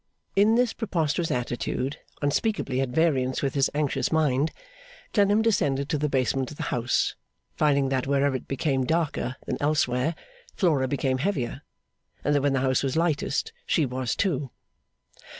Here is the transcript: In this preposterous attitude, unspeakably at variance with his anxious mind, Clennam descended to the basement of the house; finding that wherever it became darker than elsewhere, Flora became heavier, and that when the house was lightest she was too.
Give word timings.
In 0.35 0.55
this 0.55 0.73
preposterous 0.73 1.29
attitude, 1.29 1.99
unspeakably 2.23 2.81
at 2.81 2.89
variance 2.89 3.43
with 3.43 3.53
his 3.53 3.69
anxious 3.75 4.11
mind, 4.11 4.51
Clennam 5.13 5.43
descended 5.43 5.89
to 5.89 5.99
the 5.99 6.09
basement 6.09 6.49
of 6.49 6.57
the 6.57 6.63
house; 6.73 7.13
finding 7.55 7.89
that 7.89 8.07
wherever 8.07 8.35
it 8.35 8.47
became 8.47 8.83
darker 8.83 9.35
than 9.45 9.61
elsewhere, 9.61 10.15
Flora 10.55 10.87
became 10.87 11.19
heavier, 11.19 11.61
and 12.23 12.33
that 12.33 12.41
when 12.41 12.53
the 12.53 12.61
house 12.61 12.81
was 12.81 12.97
lightest 12.97 13.53
she 13.67 13.85
was 13.85 14.15
too. 14.15 14.49